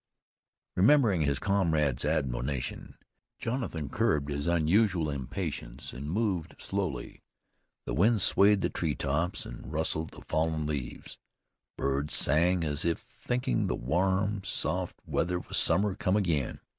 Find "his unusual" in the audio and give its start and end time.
4.31-5.11